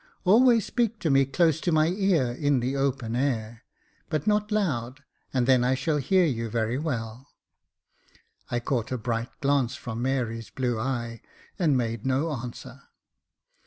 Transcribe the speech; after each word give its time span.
Always 0.23 0.65
speak 0.65 0.97
to 1.01 1.11
me 1.11 1.25
close 1.27 1.61
to 1.61 1.71
my 1.71 1.89
ear 1.89 2.31
in 2.31 2.59
the 2.59 2.75
open 2.75 3.15
air, 3.15 3.65
but 4.09 4.25
not 4.25 4.51
loud, 4.51 5.03
and 5.31 5.45
then 5.45 5.63
I 5.63 5.75
shall 5.75 5.97
hear 5.97 6.25
you 6.25 6.49
very 6.49 6.79
well." 6.79 7.27
I 8.49 8.61
caught 8.61 8.91
a 8.91 8.97
bright 8.97 9.29
glance 9.41 9.75
from 9.75 10.01
Mary's 10.01 10.49
blue 10.49 10.79
eye, 10.79 11.21
and 11.59 11.77
made 11.77 12.03
no 12.03 12.31
answer. 12.31 12.81